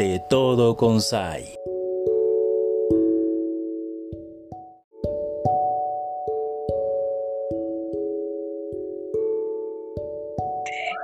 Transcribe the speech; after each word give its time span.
de 0.00 0.18
todo 0.30 0.74
Sai. 1.02 1.42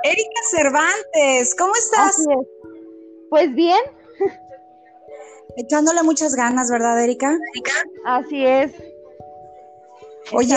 Erika 0.03 0.41
Cervantes, 0.51 1.55
¿cómo 1.59 1.75
estás? 1.75 2.25
Pues 3.29 3.55
bien. 3.55 3.79
Echándole 5.59 6.03
muchas 6.03 6.35
ganas, 6.35 6.71
¿verdad, 6.71 6.99
Erika? 7.05 7.37
Así 8.07 8.47
es. 8.47 8.73
Oye, 10.33 10.57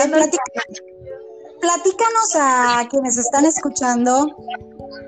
platícanos 1.60 2.36
a 2.36 2.88
quienes 2.88 3.18
están 3.18 3.44
escuchando, 3.44 4.34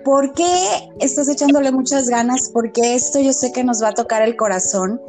¿por 0.04 0.32
qué 0.32 0.90
estás 1.00 1.28
echándole 1.28 1.70
muchas 1.72 2.08
ganas? 2.08 2.50
Porque 2.52 2.94
esto 2.94 3.20
yo 3.20 3.32
sé 3.32 3.52
que 3.52 3.64
nos 3.64 3.82
va 3.82 3.88
a 3.88 3.94
tocar 3.94 4.22
el 4.22 4.36
corazón. 4.36 5.00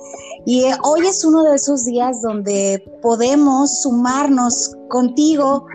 Y 0.45 0.65
hoy 0.83 1.07
es 1.07 1.23
uno 1.23 1.43
de 1.43 1.55
esos 1.55 1.85
días 1.85 2.21
donde 2.21 2.83
podemos 3.01 3.81
sumarnos 3.81 4.75
contigo, 4.89 5.65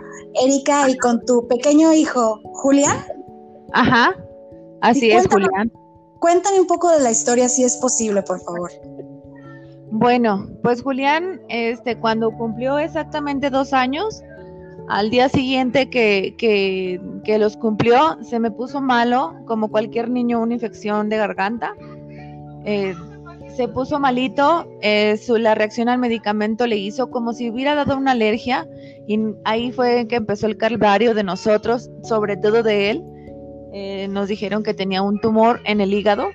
Erika, 0.43 0.89
y 0.89 0.97
con 0.97 1.25
tu 1.25 1.47
pequeño 1.47 1.93
hijo, 1.93 2.39
Julián. 2.53 2.97
Ajá, 3.73 4.15
así 4.81 5.11
es, 5.11 5.27
Julián. 5.27 5.71
Cuéntame 6.19 6.59
un 6.59 6.67
poco 6.67 6.91
de 6.91 6.99
la 6.99 7.11
historia, 7.11 7.49
si 7.49 7.63
es 7.63 7.77
posible, 7.77 8.21
por 8.23 8.39
favor. 8.41 8.71
Bueno, 9.91 10.47
pues 10.61 10.83
Julián, 10.83 11.41
este, 11.49 11.97
cuando 11.99 12.31
cumplió 12.31 12.77
exactamente 12.77 13.49
dos 13.49 13.73
años, 13.73 14.21
al 14.89 15.11
día 15.11 15.29
siguiente 15.29 15.89
que, 15.89 16.35
que, 16.37 17.37
los 17.37 17.55
cumplió, 17.57 18.17
se 18.23 18.39
me 18.39 18.49
puso 18.49 18.81
malo, 18.81 19.35
como 19.45 19.69
cualquier 19.69 20.09
niño, 20.09 20.41
una 20.41 20.55
infección 20.55 21.09
de 21.09 21.17
garganta. 21.17 21.75
Eh, 22.65 22.95
se 23.55 23.67
puso 23.67 23.99
malito, 23.99 24.67
eh, 24.81 25.17
su, 25.17 25.37
la 25.37 25.53
reacción 25.53 25.89
al 25.89 25.99
medicamento 25.99 26.65
le 26.65 26.77
hizo 26.77 27.09
como 27.11 27.33
si 27.33 27.49
hubiera 27.49 27.75
dado 27.75 27.97
una 27.97 28.11
alergia 28.11 28.67
y 29.07 29.19
ahí 29.43 29.71
fue 29.71 30.07
que 30.07 30.15
empezó 30.15 30.47
el 30.47 30.57
calvario 30.57 31.13
de 31.13 31.23
nosotros, 31.23 31.89
sobre 32.03 32.37
todo 32.37 32.63
de 32.63 32.91
él. 32.91 33.03
Eh, 33.73 34.07
nos 34.09 34.27
dijeron 34.27 34.63
que 34.63 34.73
tenía 34.73 35.01
un 35.01 35.19
tumor 35.19 35.61
en 35.65 35.81
el 35.81 35.93
hígado, 35.93 36.29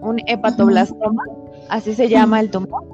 un 0.00 0.20
hepatoblastoma 0.26 1.22
así 1.68 1.94
se 1.94 2.08
llama 2.08 2.40
el 2.40 2.50
tumor. 2.50 2.93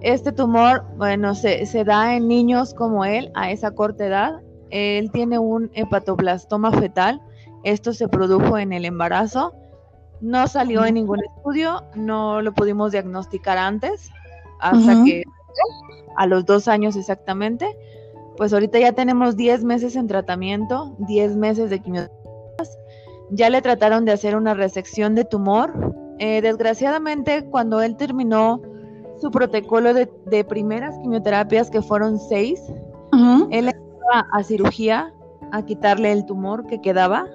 Este 0.00 0.30
tumor, 0.30 0.84
bueno, 0.96 1.34
se, 1.34 1.66
da 1.84 2.14
en 2.14 2.28
niños 2.28 2.72
como 2.74 3.04
él 3.04 3.30
a 3.34 3.50
esa 3.50 3.72
corta 3.72 4.06
edad. 4.06 4.40
Él 4.70 5.10
tiene 5.10 5.38
un 5.38 5.70
hepatoblastoma 5.74 6.70
fetal. 6.72 7.20
Esto 7.64 7.92
se 7.92 8.08
produjo 8.08 8.58
en 8.58 8.72
el 8.72 8.84
embarazo. 8.84 9.54
No 10.20 10.46
salió 10.46 10.84
en 10.84 10.94
ningún 10.94 11.20
estudio, 11.24 11.82
no 11.94 12.42
lo 12.42 12.52
pudimos 12.52 12.92
diagnosticar 12.92 13.56
antes, 13.56 14.10
hasta 14.60 15.04
que 15.04 15.22
a 16.16 16.26
los 16.26 16.44
dos 16.44 16.68
años 16.68 16.96
exactamente. 16.96 17.76
Pues 18.36 18.52
ahorita 18.52 18.78
ya 18.78 18.92
tenemos 18.92 19.36
10 19.36 19.64
meses 19.64 19.96
en 19.96 20.06
tratamiento, 20.06 20.96
10 21.00 21.36
meses 21.36 21.70
de 21.70 21.80
quimioterapias. 21.80 22.78
Ya 23.30 23.50
le 23.50 23.62
trataron 23.62 24.04
de 24.04 24.12
hacer 24.12 24.36
una 24.36 24.54
resección 24.54 25.14
de 25.14 25.24
tumor, 25.24 25.94
eh, 26.18 26.40
desgraciadamente, 26.40 27.44
cuando 27.44 27.82
él 27.82 27.96
terminó 27.96 28.60
su 29.20 29.30
protocolo 29.30 29.94
de, 29.94 30.44
primeras 30.44 30.98
quimioterapias, 30.98 31.70
que 31.70 31.82
fueron 31.82 32.18
seis, 32.18 32.60
él 33.50 33.66
iba 33.66 34.26
a 34.32 34.42
cirugía 34.42 35.12
a 35.52 35.64
quitarle 35.64 36.12
el 36.12 36.26
tumor 36.26 36.66
que 36.66 36.80
quedaba. 36.80 37.26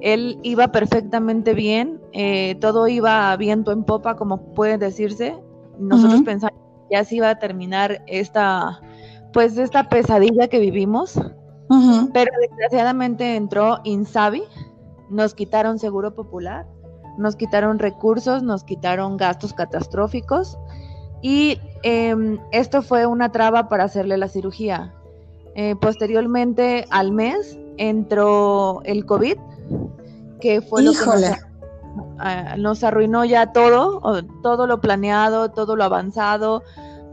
Él 0.00 0.38
iba 0.42 0.68
perfectamente 0.68 1.54
bien, 1.54 2.00
eh, 2.12 2.56
todo 2.60 2.86
iba 2.88 3.34
viento 3.36 3.72
en 3.72 3.84
popa, 3.84 4.16
como 4.16 4.54
puede 4.54 4.78
decirse. 4.78 5.36
Nosotros 5.78 6.22
pensamos 6.22 6.58
que 6.88 6.96
ya 6.96 7.04
se 7.04 7.16
iba 7.16 7.30
a 7.30 7.38
terminar 7.38 8.02
esta, 8.06 8.80
pues, 9.32 9.58
esta 9.58 9.88
pesadilla 9.88 10.48
que 10.48 10.58
vivimos. 10.58 11.20
Pero 12.12 12.32
desgraciadamente 12.40 13.36
entró 13.36 13.80
Insabi, 13.84 14.42
nos 15.10 15.34
quitaron 15.34 15.78
seguro 15.78 16.14
popular 16.14 16.66
nos 17.18 17.36
quitaron 17.36 17.78
recursos, 17.78 18.42
nos 18.42 18.64
quitaron 18.64 19.16
gastos 19.16 19.52
catastróficos 19.52 20.56
y 21.22 21.60
em, 21.82 22.38
esto 22.52 22.82
fue 22.82 23.06
una 23.06 23.30
traba 23.30 23.68
para 23.68 23.84
hacerle 23.84 24.16
la 24.16 24.28
cirugía. 24.28 24.92
Eh, 25.54 25.74
posteriormente 25.80 26.86
al 26.90 27.12
mes 27.12 27.58
entró 27.76 28.80
el 28.84 29.06
COVID, 29.06 29.36
que 30.40 30.60
fue 30.60 30.82
lo 30.82 30.92
que 30.92 30.98
nos, 32.56 32.84
arruinó 32.84 33.24
ya 33.24 33.52
todo, 33.52 34.22
todo 34.42 34.66
lo 34.66 34.80
planeado, 34.80 35.50
todo 35.50 35.74
lo 35.74 35.84
avanzado, 35.84 36.62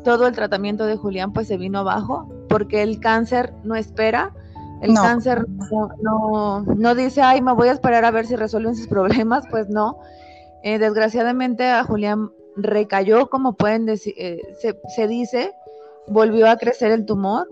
todo 0.04 0.28
el 0.28 0.36
tratamiento 0.36 0.86
de 0.86 0.98
Julián 0.98 1.34
pues 1.34 1.48
se 1.48 1.58
vino 1.58 1.80
abajo 1.80 2.30
porque 2.48 2.84
el 2.84 3.00
cáncer 3.00 3.54
no 3.64 3.76
espera 3.76 4.32
el 4.82 4.94
cáncer 4.94 5.46
no, 6.02 6.62
no, 6.62 6.96
dice, 6.96 7.22
ay, 7.22 7.42
me 7.42 7.54
voy 7.54 7.70
a 7.70 7.72
esperar 7.72 8.06
a 8.06 8.12
ver 8.12 8.28
si 8.28 8.36
resuelven 8.36 8.76
sus 8.76 8.88
problemas, 8.88 9.46
pues 9.50 9.70
no. 9.70 9.98
Eh, 10.64 10.80
desgraciadamente 10.80 11.70
a 11.70 11.84
Julián 11.84 12.30
recayó, 12.56 13.30
como 13.30 13.54
pueden 13.54 13.86
decir, 13.86 14.14
eh, 14.18 14.42
se, 14.88 15.08
dice, 15.08 15.54
volvió 16.08 16.50
a 16.50 16.58
crecer 16.58 16.92
el 16.92 17.06
tumor. 17.06 17.50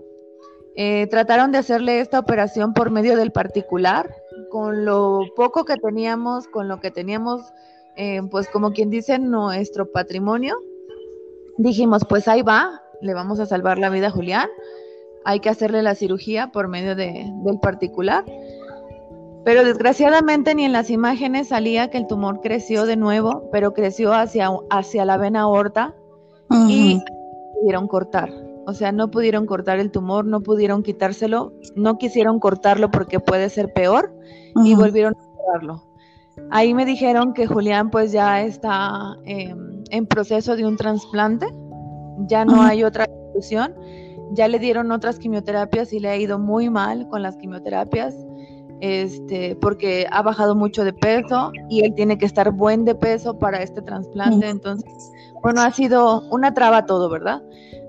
Eh, 0.76 1.06
trataron 1.08 1.52
de 1.52 1.58
hacerle 1.58 2.00
esta 2.00 2.18
operación 2.18 2.74
por 2.74 2.90
medio 2.90 3.16
del 3.16 3.30
particular, 3.30 4.12
con 4.50 4.84
lo 4.84 5.20
poco 5.36 5.64
que 5.64 5.76
teníamos, 5.76 6.48
con 6.48 6.68
lo 6.68 6.80
que 6.80 6.90
teníamos, 6.90 7.42
pues 8.30 8.48
como 8.48 8.72
quien 8.72 8.90
dice, 8.90 9.18
nuestro 9.20 9.90
patrimonio. 9.92 10.56
Dijimos, 11.58 12.04
pues 12.08 12.26
ahí 12.26 12.42
va, 12.42 12.82
le 13.00 13.14
vamos 13.14 13.38
a 13.38 13.46
salvar 13.46 13.78
la 13.78 13.90
vida 13.90 14.08
a 14.08 14.10
Julián 14.10 14.48
hay 15.24 15.40
que 15.40 15.48
hacerle 15.48 15.82
la 15.82 15.94
cirugía 15.94 16.52
por 16.52 16.68
medio 16.68 16.94
de, 16.94 17.26
del 17.44 17.58
particular. 17.58 18.24
Pero 19.44 19.64
desgraciadamente 19.64 20.54
ni 20.54 20.64
en 20.64 20.72
las 20.72 20.90
imágenes 20.90 21.48
salía 21.48 21.90
que 21.90 21.98
el 21.98 22.06
tumor 22.06 22.40
creció 22.40 22.86
de 22.86 22.96
nuevo, 22.96 23.48
pero 23.52 23.74
creció 23.74 24.14
hacia, 24.14 24.50
hacia 24.70 25.04
la 25.04 25.18
vena 25.18 25.42
aorta 25.42 25.94
y 26.68 27.02
pudieron 27.60 27.86
cortar. 27.86 28.30
O 28.66 28.72
sea, 28.72 28.92
no 28.92 29.10
pudieron 29.10 29.44
cortar 29.44 29.78
el 29.78 29.90
tumor, 29.90 30.24
no 30.24 30.40
pudieron 30.40 30.82
quitárselo, 30.82 31.52
no 31.74 31.98
quisieron 31.98 32.40
cortarlo 32.40 32.90
porque 32.90 33.20
puede 33.20 33.50
ser 33.50 33.72
peor 33.72 34.14
y 34.64 34.74
volvieron 34.74 35.14
a 35.14 35.36
cortarlo. 35.36 35.82
Ahí 36.50 36.72
me 36.74 36.86
dijeron 36.86 37.34
que 37.34 37.46
Julián 37.46 37.90
pues 37.90 38.12
ya 38.12 38.42
está 38.42 39.16
em, 39.24 39.84
en 39.90 40.06
proceso 40.06 40.56
de 40.56 40.64
un 40.64 40.76
trasplante, 40.76 41.46
ya 42.26 42.44
no 42.44 42.62
hay 42.62 42.84
otra 42.84 43.06
solución. 43.32 43.74
Ya 44.32 44.48
le 44.48 44.58
dieron 44.58 44.90
otras 44.90 45.18
quimioterapias 45.18 45.92
y 45.92 46.00
le 46.00 46.08
ha 46.08 46.16
ido 46.16 46.38
muy 46.38 46.70
mal 46.70 47.06
con 47.08 47.22
las 47.22 47.36
quimioterapias, 47.36 48.16
este, 48.80 49.56
porque 49.56 50.06
ha 50.10 50.22
bajado 50.22 50.54
mucho 50.54 50.84
de 50.84 50.92
peso 50.92 51.52
y 51.68 51.84
él 51.84 51.94
tiene 51.94 52.18
que 52.18 52.26
estar 52.26 52.50
buen 52.50 52.84
de 52.84 52.94
peso 52.94 53.38
para 53.38 53.62
este 53.62 53.82
trasplante. 53.82 54.48
Entonces, 54.48 54.92
bueno, 55.42 55.62
ha 55.62 55.70
sido 55.70 56.22
una 56.30 56.54
traba 56.54 56.86
todo, 56.86 57.08
¿verdad? 57.08 57.42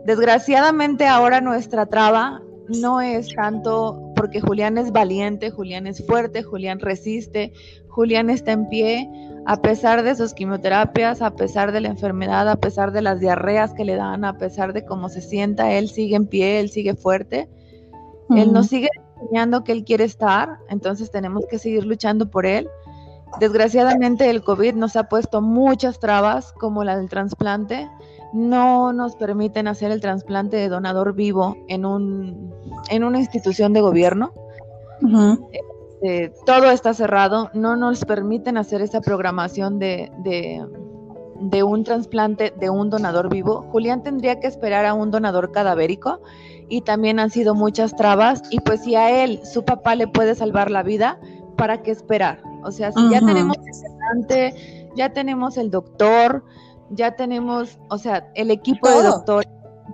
Desgraciadamente 0.06 1.07
ahora 1.07 1.41
nuestra 1.41 1.85
traba 1.85 2.41
no 2.68 3.01
es 3.01 3.34
tanto 3.35 4.12
porque 4.16 4.41
Julián 4.41 4.78
es 4.78 4.91
valiente, 4.91 5.51
Julián 5.51 5.88
es 5.88 6.06
fuerte, 6.06 6.44
Julián 6.44 6.79
resiste, 6.79 7.53
Julián 7.90 8.29
está 8.29 8.52
en 8.53 8.67
pie, 8.69 9.09
a 9.46 9.62
pesar 9.62 10.03
de 10.03 10.16
sus 10.16 10.34
quimioterapias, 10.34 11.22
a 11.22 11.35
pesar 11.35 11.72
de 11.72 11.81
la 11.81 11.90
enfermedad, 11.90 12.50
a 12.50 12.56
pesar 12.56 12.91
de 12.91 13.02
las 13.02 13.19
diarreas 13.19 13.73
que 13.73 13.85
le 13.85 13.96
dan, 13.96 14.25
a 14.25 14.38
pesar 14.38 14.73
de 14.73 14.85
cómo 14.85 15.09
se 15.09 15.22
sienta, 15.22 15.73
él 15.73 15.90
sigue 15.90 16.16
en 16.16 16.25
pie, 16.25 16.59
él 16.59 16.69
sigue 16.69 16.96
fuerte. 16.96 17.50
Él 18.35 18.52
nos 18.52 18.67
sigue 18.67 18.90
enseñando 19.22 19.64
que 19.64 19.72
él 19.72 19.84
quiere 19.84 20.03
estar, 20.03 20.59
entonces 20.70 21.12
tenemos 21.12 21.46
que 21.50 21.59
seguir 21.59 21.85
luchando 21.85 22.29
por 22.29 22.46
él. 22.46 22.67
Desgraciadamente 23.40 24.29
el 24.29 24.44
COVID 24.44 24.76
nos 24.76 24.96
ha 24.96 25.09
puesto 25.09 25.41
muchas 25.41 26.00
trabas, 26.00 26.53
como 26.53 26.84
la 26.84 26.97
del 26.97 27.09
trasplante. 27.09 27.90
No 28.34 28.94
nos 28.94 29.16
permiten 29.16 29.67
hacer 29.67 29.91
el 29.91 30.02
trasplante 30.02 30.58
de 30.58 30.70
donador 30.70 31.14
vivo 31.14 31.56
en, 31.67 31.85
un, 31.85 32.53
en 32.90 33.03
una 33.03 33.20
institución 33.20 33.73
de 33.73 33.82
gobierno. 33.82 34.34
Este, 35.52 36.34
todo 36.46 36.72
está 36.72 36.94
cerrado, 36.94 37.50
no 37.53 37.76
nos 37.76 38.06
permiten 38.06 38.58
hacer 38.58 38.82
esa 38.82 39.02
programación 39.02 39.79
de, 39.79 40.11
de, 40.20 40.66
un 41.35 41.84
trasplante 41.84 42.53
de 42.59 42.70
un 42.70 42.90
donador 42.90 43.29
vivo. 43.29 43.66
Julián 43.72 44.03
tendría 44.03 44.40
que 44.40 44.47
esperar 44.47 44.85
a 44.85 44.93
un 44.93 45.11
donador 45.11 45.52
cadavérico 45.52 46.22
y 46.70 46.82
también 46.82 47.20
han 47.20 47.29
sido 47.29 47.55
muchas 47.55 47.96
trabas 47.96 48.41
y 48.49 48.59
pues 48.59 48.84
si 48.84 48.96
a 48.96 49.23
él 49.23 49.41
su 49.46 49.64
papá 49.64 49.96
le 49.96 50.08
puede 50.08 50.35
salvar 50.35 50.72
la 50.72 50.84
vida, 50.84 51.20
¿para 51.58 51.82
qué 51.82 51.91
esperar? 51.91 52.41
O 52.64 52.72
sea, 52.72 52.91
si 52.91 53.09
ya 53.09 53.20
tenemos 53.20 53.58
el 53.58 54.53
ya 54.96 55.11
tenemos 55.14 55.58
el 55.58 55.70
doctor, 55.70 56.43
ya 56.90 57.16
tenemos, 57.16 57.78
o 57.90 57.97
sea, 57.97 58.32
el 58.35 58.49
equipo 58.52 58.87
de 58.90 59.03
doctor, 59.03 59.46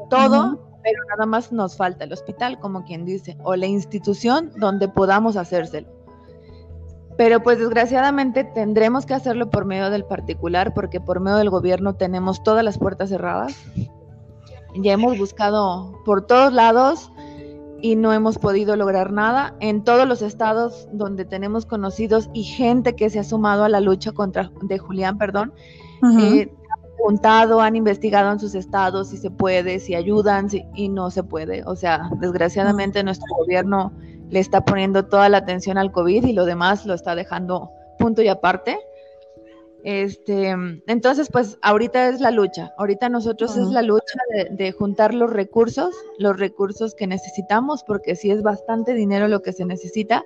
todo, 0.09 0.59
pero 0.83 0.99
nada 1.09 1.25
más 1.25 1.51
nos 1.51 1.75
falta 1.75 2.05
el 2.05 2.13
hospital, 2.13 2.59
como 2.59 2.83
quien 2.83 3.05
dice, 3.05 3.37
o 3.43 3.55
la 3.55 3.65
institución 3.65 4.51
donde 4.57 4.87
podamos 4.87 5.37
hacérselo. 5.37 5.87
Pero 7.21 7.43
pues 7.43 7.59
desgraciadamente 7.59 8.43
tendremos 8.43 9.05
que 9.05 9.13
hacerlo 9.13 9.51
por 9.51 9.65
medio 9.65 9.91
del 9.91 10.05
particular 10.05 10.73
porque 10.73 10.99
por 10.99 11.19
medio 11.19 11.37
del 11.37 11.51
gobierno 11.51 11.93
tenemos 11.93 12.41
todas 12.41 12.63
las 12.63 12.79
puertas 12.79 13.09
cerradas. 13.09 13.55
Ya 14.73 14.93
hemos 14.93 15.19
buscado 15.19 16.01
por 16.03 16.25
todos 16.25 16.51
lados 16.51 17.11
y 17.79 17.95
no 17.95 18.11
hemos 18.11 18.39
podido 18.39 18.75
lograr 18.75 19.11
nada. 19.13 19.53
En 19.59 19.83
todos 19.83 20.07
los 20.07 20.23
estados 20.23 20.87
donde 20.93 21.23
tenemos 21.23 21.67
conocidos 21.67 22.27
y 22.33 22.41
gente 22.41 22.95
que 22.95 23.11
se 23.11 23.19
ha 23.19 23.23
sumado 23.23 23.65
a 23.65 23.69
la 23.69 23.81
lucha 23.81 24.13
contra 24.13 24.49
de 24.63 24.79
Julián, 24.79 25.19
perdón, 25.19 25.53
eh, 26.19 26.49
han 26.71 26.95
preguntado, 26.95 27.61
han 27.61 27.75
investigado 27.75 28.31
en 28.31 28.39
sus 28.39 28.55
estados 28.55 29.09
si 29.09 29.17
se 29.17 29.29
puede, 29.29 29.77
si 29.77 29.93
ayudan, 29.93 30.47
y 30.73 30.89
no 30.89 31.11
se 31.11 31.21
puede. 31.21 31.61
O 31.67 31.75
sea, 31.75 32.09
desgraciadamente 32.19 33.03
nuestro 33.03 33.27
gobierno 33.37 33.93
le 34.31 34.39
está 34.39 34.65
poniendo 34.65 35.05
toda 35.05 35.29
la 35.29 35.37
atención 35.37 35.77
al 35.77 35.91
COVID 35.91 36.25
y 36.25 36.33
lo 36.33 36.45
demás 36.45 36.85
lo 36.85 36.93
está 36.93 37.15
dejando 37.15 37.69
punto 37.99 38.21
y 38.21 38.29
aparte. 38.29 38.79
Este, 39.83 40.55
entonces, 40.87 41.29
pues 41.31 41.57
ahorita 41.61 42.09
es 42.09 42.21
la 42.21 42.31
lucha, 42.31 42.71
ahorita 42.77 43.09
nosotros 43.09 43.57
es 43.57 43.67
la 43.67 43.81
lucha 43.81 44.19
de, 44.51 44.71
juntar 44.71 45.13
los 45.13 45.31
recursos, 45.31 45.93
los 46.19 46.39
recursos 46.39 46.93
que 46.93 47.07
necesitamos, 47.07 47.83
porque 47.83 48.15
sí 48.15 48.29
es 48.29 48.43
bastante 48.43 48.93
dinero 48.93 49.27
lo 49.27 49.41
que 49.41 49.53
se 49.53 49.65
necesita. 49.65 50.23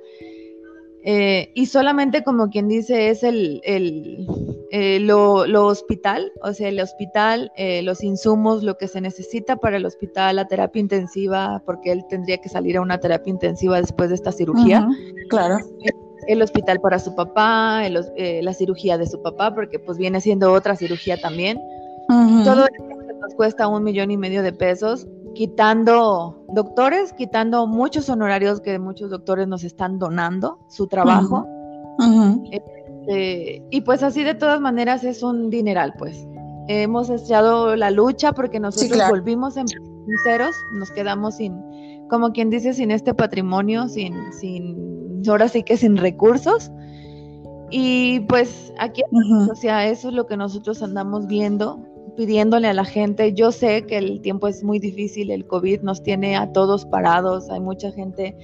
Eh, 1.03 1.51
y 1.53 1.67
solamente 1.67 2.23
como 2.23 2.49
quien 2.49 2.67
dice 2.67 3.09
es 3.09 3.23
el, 3.23 3.61
el 3.63 4.27
eh, 4.71 4.99
lo, 4.99 5.45
lo, 5.45 5.67
hospital, 5.67 6.31
o 6.41 6.53
sea, 6.53 6.69
el 6.69 6.79
hospital, 6.79 7.51
eh, 7.55 7.81
los 7.83 8.03
insumos, 8.03 8.63
lo 8.63 8.77
que 8.77 8.87
se 8.87 9.01
necesita 9.01 9.55
para 9.57 9.77
el 9.77 9.85
hospital, 9.85 10.37
la 10.37 10.47
terapia 10.47 10.79
intensiva, 10.79 11.61
porque 11.65 11.91
él 11.91 12.05
tendría 12.09 12.37
que 12.37 12.49
salir 12.49 12.77
a 12.77 12.81
una 12.81 12.99
terapia 12.99 13.31
intensiva 13.31 13.79
después 13.79 14.09
de 14.09 14.15
esta 14.15 14.31
cirugía. 14.31 14.87
claro. 15.29 15.57
El 16.27 16.41
hospital 16.41 16.79
para 16.79 16.97
su 16.97 17.13
papá, 17.13 17.83
la 17.87 18.53
cirugía 18.53 18.97
de 18.97 19.05
su 19.05 19.21
papá, 19.21 19.53
porque 19.53 19.77
pues 19.77 19.99
viene 19.99 20.19
siendo 20.21 20.51
otra 20.51 20.75
cirugía 20.75 21.17
también. 21.21 21.61
Todo 22.43 22.65
esto 22.65 22.83
nos 23.21 23.35
cuesta 23.35 23.67
un 23.67 23.83
millón 23.83 24.09
y 24.09 24.17
medio 24.17 24.41
de 24.41 24.51
pesos 24.51 25.07
quitando 25.35 26.43
doctores, 26.49 27.13
quitando 27.13 27.67
muchos 27.67 28.09
honorarios 28.09 28.61
que 28.61 28.79
muchos 28.79 29.11
doctores 29.11 29.47
nos 29.47 29.63
están 29.63 29.99
donando 29.99 30.57
su 30.69 30.87
trabajo. 30.87 31.45
Este, 33.07 33.63
y 33.69 33.81
pues 33.81 34.03
así 34.03 34.23
de 34.23 34.35
todas 34.35 34.59
maneras 34.59 35.03
es 35.03 35.23
un 35.23 35.49
dineral, 35.49 35.93
pues. 35.97 36.27
Hemos 36.67 37.09
echado 37.09 37.75
la 37.75 37.91
lucha 37.91 38.31
porque 38.31 38.59
nosotros 38.59 38.99
volvimos 39.09 39.55
en 39.57 39.67
sinceros, 39.67 40.55
nos 40.73 40.89
quedamos 40.91 41.35
sin, 41.35 41.55
como 42.09 42.31
quien 42.31 42.49
dice, 42.49 42.73
sin 42.73 42.89
este 42.89 43.13
patrimonio, 43.13 43.87
sin, 43.87 44.15
sin, 44.33 45.21
ahora 45.27 45.47
sí 45.47 45.61
que 45.61 45.77
sin 45.77 45.97
recursos. 45.97 46.71
Y 47.69 48.21
pues 48.21 48.73
aquí, 48.79 49.03
o 49.51 49.55
sea, 49.55 49.87
eso 49.87 50.09
es 50.09 50.15
lo 50.15 50.25
que 50.25 50.37
nosotros 50.37 50.81
andamos 50.81 51.27
viendo 51.27 51.83
pidiéndole 52.17 52.67
a 52.67 52.73
la 52.73 52.85
gente. 52.85 53.33
Yo 53.33 53.51
sé 53.51 53.85
que 53.85 53.97
el 53.97 54.21
tiempo 54.21 54.47
es 54.47 54.63
muy 54.63 54.79
difícil, 54.79 55.29
el 55.29 55.45
COVID 55.45 55.81
nos 55.81 56.01
tiene 56.01 56.35
a 56.35 56.51
todos 56.51 56.85
parados, 56.85 57.49
hay 57.51 57.59
mucha 57.59 57.91
gente 57.91 58.35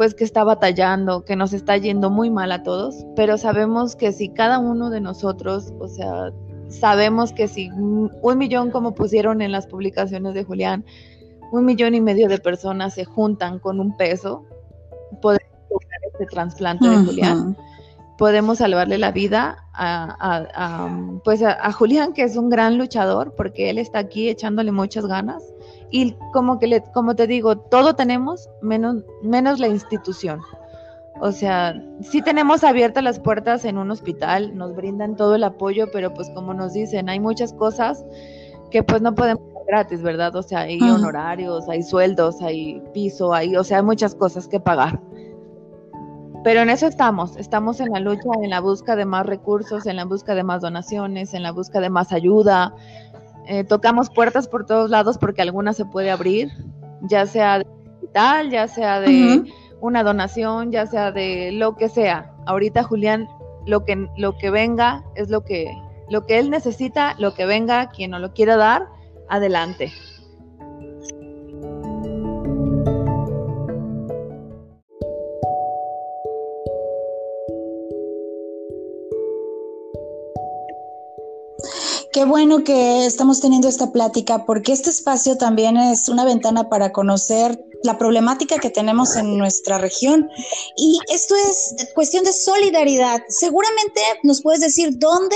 pues 0.00 0.14
que 0.14 0.24
está 0.24 0.44
batallando, 0.44 1.26
que 1.26 1.36
nos 1.36 1.52
está 1.52 1.76
yendo 1.76 2.08
muy 2.08 2.30
mal 2.30 2.52
a 2.52 2.62
todos, 2.62 3.04
pero 3.16 3.36
sabemos 3.36 3.96
que 3.96 4.12
si 4.12 4.30
cada 4.30 4.58
uno 4.58 4.88
de 4.88 5.02
nosotros, 5.02 5.74
o 5.78 5.88
sea, 5.88 6.32
sabemos 6.68 7.34
que 7.34 7.48
si 7.48 7.68
un 7.68 8.38
millón, 8.38 8.70
como 8.70 8.94
pusieron 8.94 9.42
en 9.42 9.52
las 9.52 9.66
publicaciones 9.66 10.32
de 10.32 10.42
Julián, 10.42 10.86
un 11.52 11.66
millón 11.66 11.94
y 11.94 12.00
medio 12.00 12.30
de 12.30 12.38
personas 12.38 12.94
se 12.94 13.04
juntan 13.04 13.58
con 13.58 13.78
un 13.78 13.94
peso, 13.94 14.46
podemos 15.20 15.52
lograr 15.70 16.00
este 16.10 16.24
trasplante 16.24 16.88
de 16.88 16.96
Julián 17.04 17.56
podemos 18.20 18.58
salvarle 18.58 18.98
la 18.98 19.12
vida 19.12 19.64
a, 19.72 20.90
pues 21.24 21.42
a, 21.42 21.72
Julián, 21.72 22.12
que 22.12 22.22
es 22.22 22.36
un 22.36 22.50
gran 22.50 22.76
luchador, 22.76 23.34
porque 23.34 23.70
él 23.70 23.78
está 23.78 23.98
aquí 23.98 24.28
echándole 24.28 24.72
muchas 24.72 25.06
ganas. 25.06 25.42
Y 25.90 26.16
como 26.32 26.58
que 26.58 26.66
le, 26.66 26.82
como 26.92 27.16
te 27.16 27.26
digo, 27.26 27.56
todo 27.56 27.94
tenemos 27.94 28.48
menos, 28.62 29.04
menos 29.22 29.58
la 29.58 29.68
institución. 29.68 30.40
O 31.20 31.32
sea, 31.32 31.74
sí 32.00 32.22
tenemos 32.22 32.64
abiertas 32.64 33.04
las 33.04 33.20
puertas 33.20 33.64
en 33.64 33.76
un 33.76 33.90
hospital, 33.90 34.56
nos 34.56 34.74
brindan 34.74 35.16
todo 35.16 35.34
el 35.34 35.44
apoyo, 35.44 35.90
pero 35.92 36.14
pues 36.14 36.30
como 36.30 36.54
nos 36.54 36.72
dicen, 36.72 37.08
hay 37.08 37.20
muchas 37.20 37.52
cosas 37.52 38.04
que 38.70 38.82
pues 38.82 39.02
no 39.02 39.14
podemos 39.14 39.42
gratis, 39.70 40.02
¿verdad? 40.02 40.34
O 40.34 40.42
sea, 40.42 40.60
hay 40.60 40.80
honorarios, 40.80 41.68
hay 41.68 41.82
sueldos, 41.82 42.40
hay 42.42 42.82
piso, 42.92 43.32
hay, 43.32 43.56
o 43.56 43.64
sea, 43.64 43.78
hay 43.78 43.84
muchas 43.84 44.14
cosas 44.14 44.48
que 44.48 44.60
pagar. 44.60 45.00
Pero 46.42 46.60
en 46.60 46.70
eso 46.70 46.86
estamos, 46.86 47.36
estamos 47.36 47.80
en 47.80 47.92
la 47.92 48.00
lucha, 48.00 48.30
en 48.42 48.50
la 48.50 48.60
busca 48.60 48.96
de 48.96 49.04
más 49.04 49.26
recursos, 49.26 49.86
en 49.86 49.96
la 49.96 50.06
busca 50.06 50.34
de 50.34 50.42
más 50.42 50.62
donaciones, 50.62 51.34
en 51.34 51.42
la 51.42 51.52
busca 51.52 51.80
de 51.80 51.90
más 51.90 52.12
ayuda. 52.12 52.74
Eh, 53.46 53.64
tocamos 53.64 54.10
puertas 54.10 54.48
por 54.48 54.66
todos 54.66 54.90
lados 54.90 55.18
porque 55.18 55.42
alguna 55.42 55.72
se 55.72 55.84
puede 55.84 56.10
abrir, 56.10 56.50
ya 57.02 57.26
sea 57.26 57.58
de 57.58 57.66
hospital, 57.66 58.50
ya 58.50 58.68
sea 58.68 59.00
de 59.00 59.42
una 59.80 60.02
donación, 60.02 60.70
ya 60.72 60.86
sea 60.86 61.12
de 61.12 61.52
lo 61.52 61.76
que 61.76 61.88
sea. 61.88 62.32
Ahorita 62.46 62.82
Julián, 62.82 63.28
lo 63.66 63.84
que, 63.84 64.06
lo 64.16 64.36
que 64.36 64.50
venga 64.50 65.04
es 65.14 65.30
lo 65.30 65.44
que, 65.44 65.72
lo 66.08 66.26
que 66.26 66.38
él 66.38 66.50
necesita, 66.50 67.14
lo 67.18 67.34
que 67.34 67.46
venga, 67.46 67.88
quien 67.90 68.10
no 68.10 68.18
lo 68.18 68.32
quiera 68.32 68.56
dar, 68.56 68.86
adelante. 69.28 69.92
Qué 82.20 82.26
bueno 82.26 82.64
que 82.64 83.06
estamos 83.06 83.40
teniendo 83.40 83.66
esta 83.66 83.92
plática 83.92 84.44
porque 84.44 84.72
este 84.72 84.90
espacio 84.90 85.38
también 85.38 85.78
es 85.78 86.06
una 86.10 86.26
ventana 86.26 86.68
para 86.68 86.92
conocer 86.92 87.58
la 87.82 87.96
problemática 87.96 88.58
que 88.58 88.68
tenemos 88.68 89.16
en 89.16 89.38
nuestra 89.38 89.78
región. 89.78 90.28
Y 90.76 90.98
esto 91.10 91.34
es 91.34 91.76
cuestión 91.94 92.24
de 92.24 92.34
solidaridad. 92.34 93.22
Seguramente 93.28 94.02
nos 94.22 94.42
puedes 94.42 94.60
decir 94.60 94.98
dónde 94.98 95.34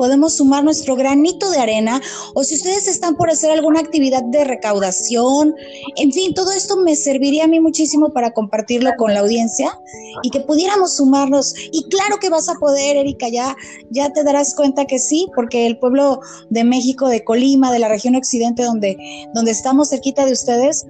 podemos 0.00 0.36
sumar 0.36 0.64
nuestro 0.64 0.96
granito 0.96 1.50
de 1.50 1.58
arena 1.58 2.00
o 2.34 2.42
si 2.42 2.54
ustedes 2.54 2.88
están 2.88 3.16
por 3.16 3.28
hacer 3.28 3.50
alguna 3.50 3.80
actividad 3.80 4.22
de 4.22 4.44
recaudación, 4.44 5.54
en 5.96 6.10
fin, 6.10 6.32
todo 6.32 6.52
esto 6.52 6.78
me 6.78 6.96
serviría 6.96 7.44
a 7.44 7.48
mí 7.48 7.60
muchísimo 7.60 8.08
para 8.08 8.30
compartirlo 8.30 8.92
con 8.96 9.12
la 9.12 9.20
audiencia 9.20 9.78
y 10.22 10.30
que 10.30 10.40
pudiéramos 10.40 10.96
sumarnos. 10.96 11.54
Y 11.70 11.84
claro 11.90 12.16
que 12.18 12.30
vas 12.30 12.48
a 12.48 12.54
poder, 12.54 12.96
Erika, 12.96 13.28
ya, 13.28 13.54
ya 13.90 14.10
te 14.10 14.24
darás 14.24 14.54
cuenta 14.54 14.86
que 14.86 14.98
sí, 14.98 15.28
porque 15.34 15.66
el 15.66 15.78
pueblo 15.78 16.20
de 16.48 16.64
México, 16.64 17.06
de 17.06 17.22
Colima, 17.22 17.70
de 17.70 17.80
la 17.80 17.88
región 17.90 18.16
occidente, 18.16 18.62
donde, 18.62 18.96
donde 19.34 19.50
estamos 19.50 19.90
cerquita 19.90 20.24
de 20.24 20.32
ustedes, 20.32 20.86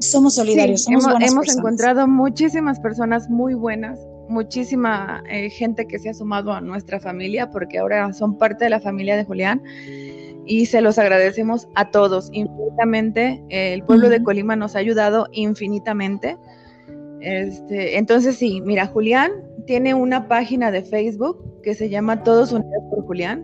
somos 0.00 0.34
solidarios. 0.34 0.88
hemos, 0.88 1.04
hemos 1.20 1.56
encontrado 1.56 2.08
muchísimas 2.08 2.80
personas 2.80 3.30
muy 3.30 3.54
buenas 3.54 4.00
muchísima 4.28 5.22
eh, 5.28 5.50
gente 5.50 5.86
que 5.86 5.98
se 5.98 6.10
ha 6.10 6.14
sumado 6.14 6.52
a 6.52 6.60
nuestra 6.60 7.00
familia 7.00 7.50
porque 7.50 7.78
ahora 7.78 8.12
son 8.12 8.38
parte 8.38 8.64
de 8.64 8.70
la 8.70 8.80
familia 8.80 9.16
de 9.16 9.24
Julián 9.24 9.62
y 10.46 10.66
se 10.66 10.80
los 10.80 10.98
agradecemos 10.98 11.68
a 11.74 11.90
todos 11.90 12.30
infinitamente. 12.32 13.42
el 13.50 13.82
pueblo 13.82 14.08
de 14.08 14.22
Colima 14.22 14.56
nos 14.56 14.76
ha 14.76 14.78
ayudado 14.78 15.26
infinitamente. 15.32 16.36
Este, 17.20 17.98
entonces 17.98 18.36
sí, 18.36 18.60
mira, 18.60 18.86
Julián 18.86 19.32
tiene 19.66 19.94
una 19.94 20.28
página 20.28 20.70
de 20.70 20.82
Facebook 20.82 21.60
que 21.62 21.74
se 21.74 21.88
llama 21.88 22.22
Todos 22.22 22.52
Unidos 22.52 22.84
por 22.90 23.04
Julián. 23.04 23.42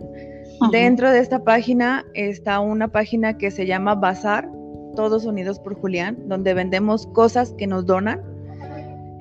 Dentro 0.71 1.11
de 1.11 1.19
esta 1.19 1.43
página 1.43 2.05
está 2.13 2.59
una 2.59 2.87
página 2.87 3.37
que 3.37 3.51
se 3.51 3.65
llama 3.65 3.95
Bazar, 3.95 4.49
Todos 4.95 5.25
Unidos 5.25 5.59
por 5.59 5.75
Julián, 5.75 6.17
donde 6.27 6.53
vendemos 6.53 7.07
cosas 7.07 7.53
que 7.57 7.67
nos 7.67 7.85
donan 7.85 8.34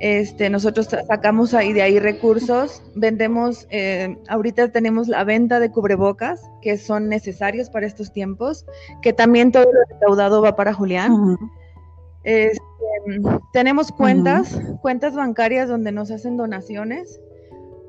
este, 0.04 0.50
nosotros 0.50 0.86
sacamos 1.08 1.54
ahí 1.54 1.72
de 1.72 1.80
ahí 1.80 1.98
recursos, 1.98 2.82
vendemos, 2.94 3.66
eh, 3.70 4.18
ahorita 4.28 4.70
tenemos 4.70 5.08
la 5.08 5.24
venta 5.24 5.60
de 5.60 5.70
cubrebocas 5.70 6.42
que 6.60 6.76
son 6.76 7.08
necesarios 7.08 7.70
para 7.70 7.86
estos 7.86 8.12
tiempos, 8.12 8.66
que 9.00 9.14
también 9.14 9.50
todo 9.50 9.64
lo 9.64 9.80
recaudado 9.88 10.42
va 10.42 10.56
para 10.56 10.74
Julián. 10.74 11.38
Este, 12.22 12.60
tenemos 13.54 13.90
cuentas, 13.92 14.60
cuentas 14.82 15.14
bancarias 15.14 15.70
donde 15.70 15.90
nos 15.90 16.10
hacen 16.10 16.36
donaciones. 16.36 17.18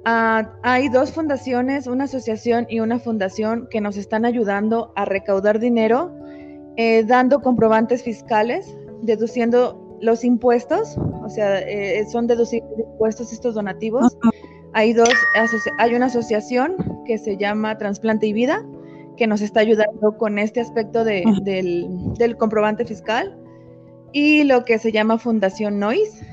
Ah, 0.05 0.53
hay 0.63 0.87
dos 0.87 1.11
fundaciones, 1.11 1.85
una 1.85 2.05
asociación 2.05 2.65
y 2.69 2.79
una 2.79 2.97
fundación 2.97 3.67
que 3.69 3.81
nos 3.81 3.97
están 3.97 4.23
ayudando 4.23 4.93
a 4.95 5.03
recaudar 5.03 5.59
dinero, 5.59 6.15
eh, 6.77 7.03
dando 7.03 7.41
comprobantes 7.41 8.03
fiscales, 8.03 8.73
deduciendo 9.01 9.84
los 10.05 10.23
impuestos, 10.23 10.97
o 10.97 11.29
sea, 11.29 11.59
eh, 11.59 12.05
son 12.09 12.27
deducibles 12.27 12.79
impuestos 12.79 13.33
estos 13.33 13.55
donativos. 13.55 14.17
Hay 14.73 14.93
dos, 14.93 15.09
hay 15.79 15.95
una 15.95 16.07
asociación 16.07 16.75
que 17.05 17.17
se 17.17 17.37
llama 17.37 17.77
Transplante 17.77 18.27
y 18.27 18.33
Vida, 18.33 18.65
que 19.17 19.27
nos 19.27 19.41
está 19.41 19.61
ayudando 19.61 20.17
con 20.17 20.37
este 20.37 20.61
aspecto 20.61 21.03
del, 21.03 22.35
comprobante 22.37 22.85
fiscal, 22.85 23.37
y 24.11 24.43
lo 24.43 24.63
que 24.63 24.77
se 24.77 24.91
llama 24.91 25.17
Fundación 25.17 25.79
Noise, 25.79 26.25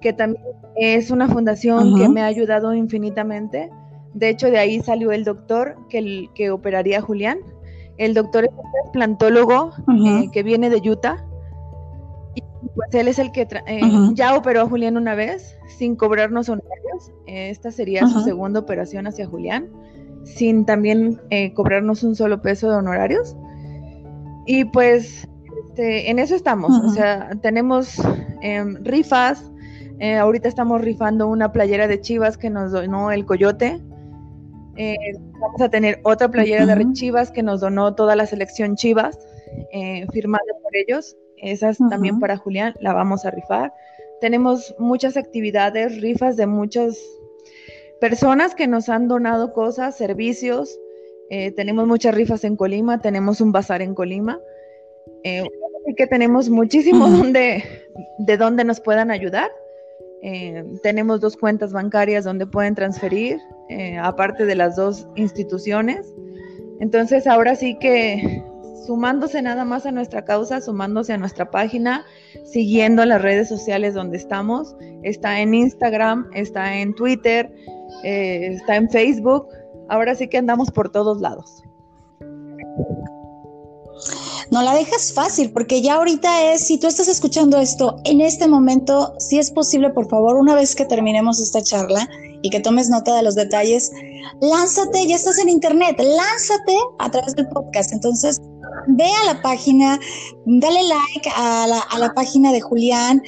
que 0.00 0.12
también 0.12 0.44
es 0.76 1.10
una 1.10 1.28
fundación 1.28 1.96
que 1.96 2.08
me 2.08 2.22
ha 2.22 2.26
ayudado 2.26 2.74
infinitamente. 2.74 3.70
De 4.14 4.28
hecho, 4.28 4.50
de 4.50 4.58
ahí 4.58 4.80
salió 4.80 5.12
el 5.12 5.24
doctor 5.24 5.76
que, 5.88 6.28
que 6.34 6.50
operaría 6.50 6.98
a 6.98 7.02
Julián. 7.02 7.38
El 7.98 8.14
doctor 8.14 8.44
es 8.44 8.50
un 8.50 8.72
trasplantólogo 8.72 9.72
eh, 10.06 10.30
que 10.32 10.42
viene 10.42 10.70
de 10.70 10.90
Utah. 10.90 11.24
Pues 12.74 12.94
él 12.94 13.08
es 13.08 13.18
el 13.18 13.32
que 13.32 13.48
eh, 13.66 13.80
ya 14.14 14.36
operó 14.36 14.62
a 14.62 14.66
Julián 14.66 14.96
una 14.96 15.14
vez 15.14 15.56
sin 15.78 15.96
cobrarnos 15.96 16.48
honorarios. 16.48 17.12
esta 17.26 17.70
sería 17.70 18.06
su 18.06 18.20
segunda 18.20 18.60
operación 18.60 19.06
hacia 19.06 19.26
Julián, 19.26 19.68
sin 20.24 20.66
también 20.66 21.20
eh, 21.30 21.54
cobrarnos 21.54 22.02
un 22.02 22.14
solo 22.14 22.42
peso 22.42 22.70
de 22.70 22.76
honorarios. 22.76 23.36
Y 24.46 24.64
pues 24.66 25.26
este, 25.68 26.10
en 26.10 26.18
eso 26.18 26.34
estamos. 26.34 26.72
O 26.84 26.90
sea, 26.90 27.30
tenemos 27.40 27.96
em, 28.42 28.76
rifas. 28.84 29.50
ahorita 30.18 30.48
estamos 30.48 30.80
rifando 30.80 31.28
una 31.28 31.52
playera 31.52 31.86
de 31.86 32.00
Chivas 32.00 32.36
que 32.36 32.50
nos 32.50 32.72
donó 32.72 33.10
el 33.10 33.24
Coyote. 33.24 33.80
Eh, 34.76 34.96
vamos 35.38 35.60
a 35.60 35.68
tener 35.68 36.00
otra 36.04 36.30
playera 36.30 36.64
de 36.64 36.92
Chivas 36.92 37.30
que 37.30 37.42
nos 37.42 37.60
donó 37.60 37.94
toda 37.94 38.16
la 38.16 38.24
selección 38.24 38.76
Chivas, 38.76 39.18
eh, 39.72 40.06
firmada 40.12 40.42
por 40.62 40.74
ellos. 40.74 41.16
Esa 41.42 41.70
es 41.70 41.78
también 41.90 42.20
para 42.20 42.36
Julián, 42.36 42.74
la 42.80 42.92
vamos 42.92 43.24
a 43.24 43.30
rifar. 43.30 43.72
Tenemos 44.20 44.74
muchas 44.78 45.16
actividades, 45.16 46.00
rifas 46.00 46.36
de 46.36 46.46
muchas 46.46 46.98
personas 48.00 48.54
que 48.54 48.66
nos 48.66 48.88
han 48.88 49.08
donado 49.08 49.52
cosas, 49.52 49.96
servicios. 49.96 50.78
Eh, 51.30 51.52
tenemos 51.52 51.86
muchas 51.86 52.14
rifas 52.14 52.44
en 52.44 52.56
Colima, 52.56 53.00
tenemos 53.00 53.40
un 53.40 53.52
bazar 53.52 53.82
en 53.82 53.94
Colima. 53.94 54.38
así 55.24 55.94
que 55.96 56.06
tenemos 56.06 56.50
muchísimo 56.50 57.08
donde, 57.08 57.64
de 58.18 58.36
donde 58.36 58.64
nos 58.64 58.80
puedan 58.80 59.10
ayudar. 59.10 59.50
tenemos 60.82 61.20
dos 61.20 61.36
cuentas 61.36 61.72
bancarias 61.72 62.24
donde 62.24 62.46
pueden 62.46 62.74
transferir. 62.74 63.38
Eh, 63.70 63.96
aparte 63.98 64.46
de 64.46 64.56
las 64.56 64.74
dos 64.74 65.06
instituciones. 65.14 66.12
Entonces, 66.80 67.28
ahora 67.28 67.54
sí 67.54 67.78
que 67.78 68.42
sumándose 68.86 69.42
nada 69.42 69.64
más 69.64 69.86
a 69.86 69.92
nuestra 69.92 70.24
causa, 70.24 70.60
sumándose 70.60 71.12
a 71.12 71.18
nuestra 71.18 71.50
página, 71.50 72.04
siguiendo 72.44 73.04
las 73.04 73.22
redes 73.22 73.48
sociales 73.48 73.94
donde 73.94 74.16
estamos. 74.16 74.74
Está 75.02 75.40
en 75.40 75.54
Instagram, 75.54 76.28
está 76.34 76.76
en 76.76 76.94
Twitter, 76.94 77.52
eh, 78.02 78.54
está 78.54 78.76
en 78.76 78.90
Facebook. 78.90 79.48
Ahora 79.88 80.14
sí 80.14 80.28
que 80.28 80.38
andamos 80.38 80.70
por 80.70 80.90
todos 80.90 81.20
lados. 81.20 81.62
No 84.50 84.62
la 84.62 84.74
dejas 84.74 85.12
fácil, 85.12 85.52
porque 85.52 85.80
ya 85.80 85.94
ahorita 85.94 86.52
es, 86.52 86.66
si 86.66 86.78
tú 86.78 86.88
estás 86.88 87.06
escuchando 87.06 87.58
esto 87.58 87.96
en 88.04 88.20
este 88.20 88.48
momento, 88.48 89.14
si 89.18 89.38
es 89.38 89.52
posible, 89.52 89.90
por 89.90 90.08
favor, 90.08 90.36
una 90.36 90.56
vez 90.56 90.74
que 90.74 90.84
terminemos 90.84 91.40
esta 91.40 91.62
charla, 91.62 92.08
y 92.42 92.50
que 92.50 92.60
tomes 92.60 92.88
nota 92.88 93.14
de 93.14 93.22
los 93.22 93.34
detalles, 93.34 93.92
lánzate, 94.40 95.06
ya 95.06 95.16
estás 95.16 95.38
en 95.38 95.48
internet, 95.48 95.96
lánzate 95.98 96.76
a 96.98 97.10
través 97.10 97.34
del 97.34 97.48
podcast. 97.48 97.92
Entonces, 97.92 98.40
ve 98.88 99.10
a 99.22 99.32
la 99.32 99.42
página, 99.42 99.98
dale 100.46 100.82
like 100.82 101.30
a 101.36 101.66
la, 101.66 101.80
a 101.80 101.98
la 101.98 102.12
página 102.14 102.52
de 102.52 102.60
Julián, 102.60 103.22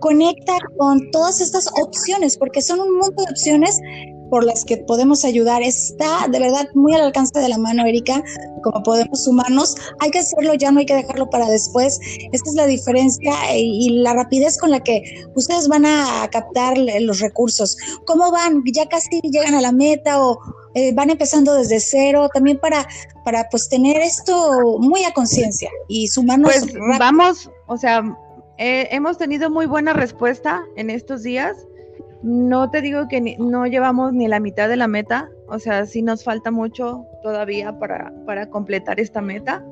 conecta 0.00 0.58
con 0.76 1.10
todas 1.10 1.40
estas 1.40 1.68
opciones, 1.82 2.36
porque 2.36 2.62
son 2.62 2.80
un 2.80 2.96
montón 2.96 3.24
de 3.24 3.30
opciones 3.30 3.80
por 4.30 4.44
las 4.44 4.64
que 4.64 4.76
podemos 4.76 5.24
ayudar. 5.24 5.62
Está 5.62 6.26
de 6.28 6.38
verdad 6.38 6.68
muy 6.74 6.94
al 6.94 7.02
alcance 7.02 7.38
de 7.38 7.48
la 7.48 7.58
mano, 7.58 7.84
Erika, 7.86 8.22
como 8.62 8.82
podemos 8.82 9.24
sumarnos. 9.24 9.74
Hay 10.00 10.10
que 10.10 10.20
hacerlo 10.20 10.54
ya, 10.54 10.70
no 10.70 10.80
hay 10.80 10.86
que 10.86 10.94
dejarlo 10.94 11.30
para 11.30 11.48
después. 11.48 11.98
Esta 12.32 12.50
es 12.50 12.56
la 12.56 12.66
diferencia 12.66 13.32
y, 13.56 13.90
la 14.00 14.14
rapidez 14.14 14.58
con 14.58 14.70
la 14.70 14.80
que 14.80 15.02
ustedes 15.34 15.68
van 15.68 15.86
a 15.86 16.28
captar 16.30 16.76
los 16.78 17.20
recursos. 17.20 17.76
¿Cómo 18.06 18.30
van? 18.30 18.62
¿Ya 18.72 18.86
casi 18.86 19.20
llegan 19.22 19.54
a 19.54 19.60
la 19.60 19.72
meta 19.72 20.22
o 20.22 20.38
eh, 20.74 20.92
van 20.94 21.10
empezando 21.10 21.54
desde 21.54 21.80
cero? 21.80 22.28
También 22.32 22.58
para, 22.58 22.86
para 23.24 23.48
pues 23.48 23.68
tener 23.68 23.96
esto 23.96 24.78
muy 24.78 25.04
a 25.04 25.12
conciencia 25.12 25.70
y 25.88 26.08
sumarnos. 26.08 26.52
Pues 26.52 26.72
vamos, 26.98 27.50
o 27.66 27.76
sea, 27.76 28.02
eh, 28.58 28.88
hemos 28.90 29.18
tenido 29.18 29.50
muy 29.50 29.66
buena 29.66 29.92
respuesta 29.92 30.64
en 30.76 30.90
estos 30.90 31.22
días 31.22 31.56
no 32.22 32.70
te 32.70 32.80
digo 32.80 33.08
que 33.08 33.36
no 33.38 33.66
llevamos 33.66 34.12
ni 34.12 34.28
la 34.28 34.40
mitad 34.40 34.68
de 34.68 34.76
la 34.76 34.88
meta, 34.88 35.28
o 35.48 35.58
sea, 35.58 35.86
sí 35.86 36.02
nos 36.02 36.24
falta 36.24 36.50
mucho 36.50 37.06
todavía 37.22 37.78
para, 37.78 38.12
para 38.24 38.48
completar 38.48 39.00
esta 39.00 39.20
meta, 39.20 39.64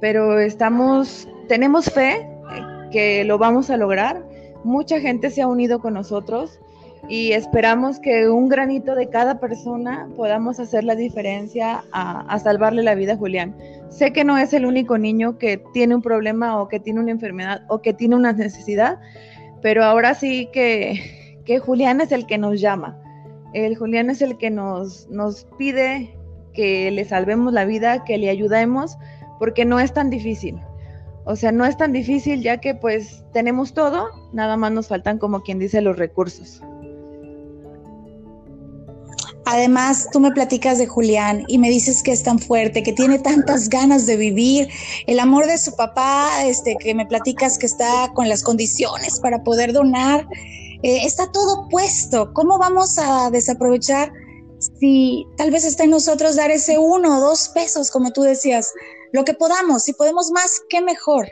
pero 0.00 0.38
estamos, 0.38 1.28
tenemos 1.48 1.86
fe 1.86 2.28
que 2.90 3.24
lo 3.24 3.38
vamos 3.38 3.70
a 3.70 3.76
lograr. 3.76 4.22
Mucha 4.64 5.00
gente 5.00 5.30
se 5.30 5.42
ha 5.42 5.46
unido 5.46 5.80
con 5.80 5.94
nosotros 5.94 6.58
y 7.08 7.32
esperamos 7.32 8.00
que 8.00 8.28
un 8.28 8.48
granito 8.48 8.94
de 8.94 9.08
cada 9.08 9.38
persona 9.40 10.08
podamos 10.16 10.58
hacer 10.60 10.84
la 10.84 10.94
diferencia 10.94 11.84
a, 11.92 12.20
a, 12.20 12.38
salvarle 12.38 12.82
la 12.82 12.94
vida 12.94 13.14
a 13.14 13.16
Julián. 13.16 13.56
Sé 13.88 14.12
que 14.12 14.24
no 14.24 14.36
es 14.36 14.52
el 14.52 14.66
único 14.66 14.98
niño 14.98 15.38
que 15.38 15.62
tiene 15.72 15.94
un 15.94 16.02
problema 16.02 16.60
o 16.60 16.68
que 16.68 16.80
tiene 16.80 17.00
una 17.00 17.12
enfermedad 17.12 17.62
o 17.68 17.80
que 17.80 17.94
tiene 17.94 18.16
una 18.16 18.32
necesidad, 18.32 18.98
pero 19.62 19.84
ahora 19.84 20.14
sí 20.14 20.48
que 20.52 21.27
que 21.48 21.58
Julián 21.60 22.02
es 22.02 22.12
el 22.12 22.26
que 22.26 22.36
nos 22.36 22.60
llama. 22.60 23.00
El 23.54 23.74
Julián 23.74 24.10
es 24.10 24.20
el 24.20 24.36
que 24.36 24.50
nos, 24.50 25.08
nos 25.08 25.46
pide 25.56 26.14
que 26.52 26.90
le 26.90 27.06
salvemos 27.06 27.54
la 27.54 27.64
vida, 27.64 28.04
que 28.04 28.18
le 28.18 28.28
ayudemos, 28.28 28.98
porque 29.38 29.64
no 29.64 29.80
es 29.80 29.94
tan 29.94 30.10
difícil. 30.10 30.60
O 31.24 31.36
sea, 31.36 31.50
no 31.50 31.64
es 31.64 31.78
tan 31.78 31.92
difícil 31.92 32.42
ya 32.42 32.58
que 32.58 32.74
pues 32.74 33.24
tenemos 33.32 33.72
todo, 33.72 34.10
nada 34.34 34.58
más 34.58 34.72
nos 34.72 34.88
faltan 34.88 35.16
como 35.16 35.40
quien 35.40 35.58
dice 35.58 35.80
los 35.80 35.96
recursos. 35.96 36.60
Además, 39.46 40.10
tú 40.12 40.20
me 40.20 40.30
platicas 40.32 40.76
de 40.76 40.86
Julián 40.86 41.44
y 41.48 41.56
me 41.56 41.70
dices 41.70 42.02
que 42.02 42.12
es 42.12 42.22
tan 42.22 42.38
fuerte, 42.38 42.82
que 42.82 42.92
tiene 42.92 43.20
tantas 43.20 43.70
ganas 43.70 44.04
de 44.04 44.18
vivir, 44.18 44.68
el 45.06 45.18
amor 45.18 45.46
de 45.46 45.56
su 45.56 45.74
papá, 45.74 46.44
este, 46.44 46.76
que 46.78 46.94
me 46.94 47.06
platicas 47.06 47.56
que 47.56 47.64
está 47.64 48.12
con 48.12 48.28
las 48.28 48.42
condiciones 48.42 49.18
para 49.20 49.42
poder 49.42 49.72
donar. 49.72 50.28
Eh, 50.82 51.00
está 51.04 51.30
todo 51.32 51.68
puesto. 51.68 52.32
¿Cómo 52.34 52.58
vamos 52.58 52.98
a 52.98 53.30
desaprovechar 53.30 54.12
si 54.80 55.26
tal 55.36 55.50
vez 55.50 55.64
está 55.64 55.84
en 55.84 55.90
nosotros 55.90 56.36
dar 56.36 56.50
ese 56.50 56.78
uno 56.78 57.18
o 57.18 57.20
dos 57.20 57.48
pesos, 57.50 57.90
como 57.90 58.12
tú 58.12 58.22
decías? 58.22 58.72
Lo 59.12 59.24
que 59.24 59.34
podamos, 59.34 59.84
si 59.84 59.92
podemos 59.92 60.30
más, 60.30 60.60
qué 60.68 60.80
mejor. 60.80 61.28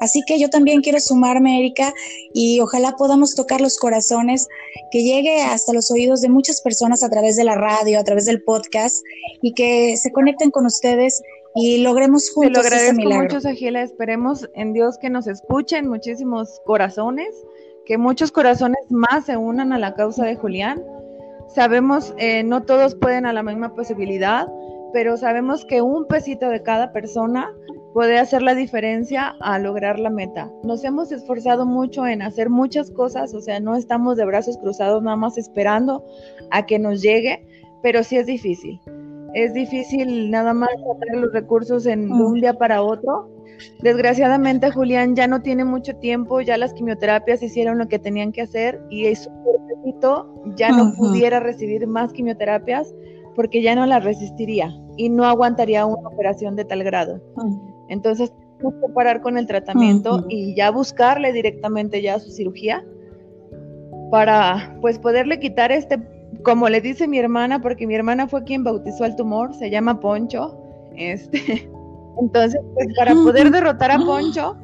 Así 0.00 0.20
que 0.26 0.38
yo 0.38 0.50
también 0.50 0.80
quiero 0.80 0.98
sumarme, 0.98 1.60
Erika, 1.60 1.94
y 2.34 2.58
ojalá 2.60 2.96
podamos 2.96 3.36
tocar 3.36 3.60
los 3.60 3.78
corazones, 3.78 4.48
que 4.90 5.04
llegue 5.04 5.42
hasta 5.42 5.72
los 5.72 5.92
oídos 5.92 6.20
de 6.20 6.28
muchas 6.28 6.60
personas 6.60 7.04
a 7.04 7.08
través 7.08 7.36
de 7.36 7.44
la 7.44 7.54
radio, 7.54 8.00
a 8.00 8.04
través 8.04 8.24
del 8.24 8.42
podcast, 8.42 8.96
y 9.42 9.54
que 9.54 9.96
se 9.96 10.10
conecten 10.10 10.50
con 10.50 10.66
ustedes 10.66 11.22
y 11.54 11.78
logremos 11.78 12.30
juntos 12.30 12.64
Te 12.68 12.92
lo 12.94 13.10
mucho, 13.10 13.38
Esperemos 13.38 14.48
en 14.54 14.72
Dios 14.72 14.98
que 14.98 15.08
nos 15.08 15.28
escuchen 15.28 15.88
muchísimos 15.88 16.60
corazones 16.64 17.28
que 17.86 17.98
muchos 17.98 18.32
corazones 18.32 18.90
más 18.90 19.26
se 19.26 19.36
unan 19.36 19.72
a 19.72 19.78
la 19.78 19.94
causa 19.94 20.24
de 20.24 20.36
Julián. 20.36 20.82
Sabemos, 21.48 22.14
eh, 22.18 22.42
no 22.42 22.62
todos 22.62 22.94
pueden 22.94 23.26
a 23.26 23.32
la 23.32 23.42
misma 23.42 23.74
posibilidad, 23.74 24.48
pero 24.92 25.16
sabemos 25.16 25.64
que 25.64 25.82
un 25.82 26.06
pesito 26.06 26.48
de 26.48 26.62
cada 26.62 26.92
persona 26.92 27.50
puede 27.92 28.18
hacer 28.18 28.42
la 28.42 28.54
diferencia 28.54 29.34
a 29.40 29.58
lograr 29.58 29.98
la 29.98 30.10
meta. 30.10 30.50
Nos 30.62 30.84
hemos 30.84 31.12
esforzado 31.12 31.66
mucho 31.66 32.06
en 32.06 32.22
hacer 32.22 32.48
muchas 32.48 32.90
cosas, 32.90 33.34
o 33.34 33.40
sea, 33.40 33.60
no 33.60 33.76
estamos 33.76 34.16
de 34.16 34.24
brazos 34.24 34.56
cruzados 34.58 35.02
nada 35.02 35.16
más 35.16 35.36
esperando 35.36 36.04
a 36.50 36.64
que 36.64 36.78
nos 36.78 37.02
llegue, 37.02 37.46
pero 37.82 38.02
sí 38.02 38.16
es 38.16 38.26
difícil. 38.26 38.80
Es 39.34 39.54
difícil 39.54 40.30
nada 40.30 40.52
más 40.52 40.70
sacar 40.70 41.16
los 41.16 41.32
recursos 41.32 41.86
en 41.86 42.08
mm. 42.08 42.20
un 42.20 42.40
día 42.40 42.54
para 42.54 42.82
otro, 42.82 43.28
Desgraciadamente 43.80 44.70
Julián 44.70 45.14
ya 45.14 45.26
no 45.26 45.42
tiene 45.42 45.64
mucho 45.64 45.96
tiempo, 45.96 46.40
ya 46.40 46.56
las 46.56 46.72
quimioterapias 46.74 47.42
hicieron 47.42 47.78
lo 47.78 47.88
que 47.88 47.98
tenían 47.98 48.32
que 48.32 48.42
hacer 48.42 48.80
y 48.90 49.12
cuerpecito 49.44 50.34
ya 50.56 50.70
no 50.70 50.94
pudiera 50.94 51.40
recibir 51.40 51.86
más 51.86 52.12
quimioterapias 52.12 52.94
porque 53.34 53.62
ya 53.62 53.74
no 53.74 53.86
las 53.86 54.04
resistiría 54.04 54.74
y 54.96 55.08
no 55.08 55.24
aguantaría 55.24 55.86
una 55.86 56.08
operación 56.08 56.56
de 56.56 56.64
tal 56.64 56.84
grado. 56.84 57.20
Entonces, 57.88 58.32
tenemos 58.58 58.80
que 58.80 58.92
parar 58.92 59.20
con 59.20 59.38
el 59.38 59.46
tratamiento 59.46 60.24
y 60.28 60.54
ya 60.54 60.70
buscarle 60.70 61.32
directamente 61.32 62.02
ya 62.02 62.18
su 62.18 62.30
cirugía 62.30 62.84
para 64.10 64.76
pues 64.80 64.98
poderle 64.98 65.40
quitar 65.40 65.72
este, 65.72 65.98
como 66.44 66.68
le 66.68 66.80
dice 66.80 67.08
mi 67.08 67.18
hermana, 67.18 67.60
porque 67.60 67.86
mi 67.86 67.94
hermana 67.94 68.28
fue 68.28 68.44
quien 68.44 68.62
bautizó 68.62 69.04
el 69.04 69.16
tumor, 69.16 69.54
se 69.54 69.70
llama 69.70 70.00
Poncho, 70.00 70.58
este, 70.94 71.70
entonces, 72.20 72.60
pues 72.74 72.86
para 72.98 73.14
poder 73.14 73.50
derrotar 73.50 73.90
a 73.90 73.98
Poncho, 73.98 74.56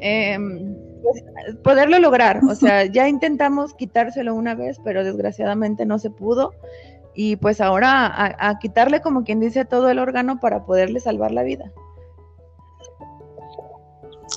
em, 0.00 0.74
pues, 1.02 1.22
poderlo 1.62 1.98
lograr. 1.98 2.40
O 2.48 2.54
sea, 2.54 2.84
ya 2.92 3.08
intentamos 3.08 3.74
quitárselo 3.74 4.34
una 4.34 4.54
vez, 4.54 4.78
pero 4.84 5.04
desgraciadamente 5.04 5.86
no 5.86 5.98
se 5.98 6.10
pudo. 6.10 6.52
Y 7.16 7.36
pues 7.36 7.60
ahora 7.60 8.12
a, 8.12 8.58
quitarle, 8.58 9.00
como 9.00 9.22
quien 9.22 9.38
dice, 9.38 9.64
todo 9.64 9.88
el 9.88 10.00
órgano 10.00 10.40
para 10.40 10.66
poderle 10.66 10.98
salvar 10.98 11.30
la 11.30 11.44
vida. 11.44 11.70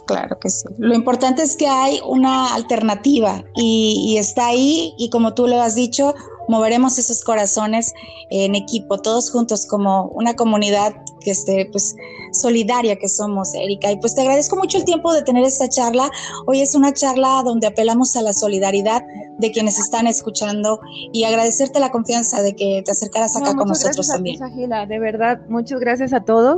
Claro 0.05 0.37
que 0.39 0.49
sí. 0.51 0.67
Lo 0.77 0.93
importante 0.93 1.41
es 1.41 1.57
que 1.57 1.67
hay 1.67 1.99
una 2.05 2.53
alternativa 2.53 3.43
y, 3.55 4.05
y, 4.07 4.19
está 4.19 4.49
ahí 4.49 4.93
y 4.99 5.09
como 5.09 5.33
tú 5.33 5.47
lo 5.47 5.59
has 5.59 5.73
dicho, 5.73 6.13
moveremos 6.47 6.97
esos 6.97 7.23
corazones 7.23 7.93
en 8.29 8.55
equipo, 8.55 8.97
todos 8.99 9.31
juntos 9.31 9.65
como 9.65 10.05
una 10.09 10.35
comunidad 10.35 10.93
que 11.21 11.31
esté 11.31 11.67
pues 11.71 11.95
solidaria 12.31 12.95
que 12.95 13.09
somos, 13.09 13.53
Erika. 13.53 13.91
Y 13.91 13.97
pues 13.97 14.15
te 14.15 14.21
agradezco 14.21 14.55
mucho 14.55 14.77
el 14.77 14.85
tiempo 14.85 15.13
de 15.13 15.21
tener 15.23 15.43
esta 15.43 15.67
charla. 15.67 16.09
Hoy 16.45 16.61
es 16.61 16.75
una 16.75 16.93
charla 16.93 17.41
donde 17.43 17.67
apelamos 17.67 18.15
a 18.15 18.21
la 18.21 18.33
solidaridad 18.33 19.03
de 19.37 19.51
quienes 19.51 19.79
están 19.79 20.07
escuchando 20.07 20.79
y 21.13 21.23
agradecerte 21.23 21.79
la 21.79 21.91
confianza 21.91 22.41
de 22.41 22.55
que 22.55 22.81
te 22.83 22.91
acercaras 22.91 23.35
acá 23.35 23.55
con 23.55 23.67
nosotros 23.67 24.07
también. 24.07 24.39
de 24.87 24.99
verdad, 24.99 25.41
muchas 25.49 25.79
gracias 25.79 26.13
a 26.13 26.21
todos. 26.21 26.57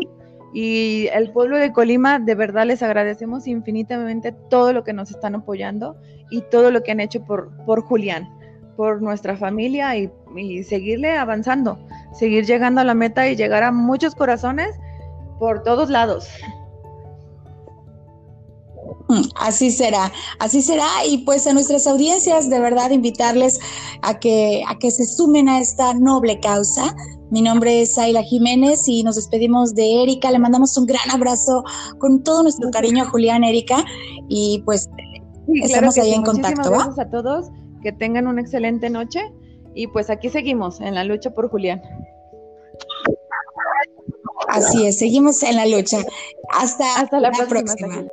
Y 0.52 1.08
el 1.14 1.32
pueblo 1.32 1.58
de 1.58 1.72
Colima, 1.72 2.18
de 2.18 2.34
verdad 2.34 2.66
les 2.66 2.82
agradecemos 2.82 3.46
infinitamente 3.46 4.32
todo 4.32 4.74
lo 4.74 4.84
que 4.84 4.94
nos 4.94 5.12
están 5.12 5.36
apoyando 5.36 5.96
y 6.32 6.42
todo 6.42 6.72
lo 6.72 6.82
que 6.82 6.92
han 6.92 7.00
hecho 7.00 7.24
por, 7.24 7.52
por 7.66 7.84
Julián 7.84 8.39
por 8.80 9.02
nuestra 9.02 9.36
familia 9.36 9.94
y, 9.98 10.10
seguirle 10.64 11.18
avanzando, 11.18 11.78
seguir 12.18 12.46
llegando 12.46 12.80
a 12.80 12.86
la 12.86 12.94
meta 12.94 13.28
y 13.28 13.36
llegar 13.36 13.62
a 13.62 13.74
muchos 13.74 14.16
corazones 14.16 14.70
por 15.38 15.64
todos 15.64 15.90
lados. 15.90 16.30
Mm, 19.10 19.24
así 19.36 19.70
será, 19.70 20.14
así 20.40 20.62
será. 20.62 20.88
Y 21.06 21.18
pues 21.26 21.46
a 21.46 21.52
nuestras 21.52 21.88
audiencias, 21.88 22.50
de 22.50 22.58
verdad, 22.62 22.92
invitarles 22.92 23.60
a 24.02 24.18
que, 24.18 24.64
a 24.66 24.80
que 24.80 24.92
se 24.92 25.06
sumen 25.06 25.50
a 25.50 25.60
esta 25.60 25.94
noble 25.94 26.40
causa. 26.40 26.96
Mi 27.32 27.42
nombre 27.42 27.82
es 27.82 27.98
Ayla 27.98 28.24
Jiménez 28.24 28.88
y 28.88 29.04
nos 29.04 29.18
despedimos 29.18 29.76
de 29.76 30.04
Erika. 30.04 30.32
Le 30.32 30.40
mandamos 30.40 30.78
un 30.78 30.86
gran 30.86 31.12
abrazo 31.12 31.66
con 31.98 32.24
todo 32.24 32.44
nuestro 32.44 32.72
cariño 32.72 33.04
a 33.04 33.10
Julián, 33.10 33.44
Erika. 33.44 33.84
Y 34.30 34.64
pues 34.64 34.90
estamos 35.64 35.98
ahí 35.98 36.14
en 36.14 36.24
contacto. 36.24 36.72
Gracias 36.72 37.00
a 37.00 37.10
todos 37.10 37.52
que 37.82 37.92
tengan 37.92 38.28
una 38.28 38.42
excelente 38.42 38.90
noche 38.90 39.22
y 39.74 39.88
pues 39.88 40.10
aquí 40.10 40.30
seguimos 40.30 40.82
en 40.82 40.96
la 40.96 41.04
lucha 41.04 41.32
por 41.32 41.50
Julián. 41.50 41.82
Así 44.48 44.88
es, 44.88 44.98
seguimos 44.98 45.44
en 45.44 45.56
la 45.56 45.66
lucha. 45.66 46.00
Hasta, 46.52 47.20
la, 47.20 47.32
próxima. 47.48 48.06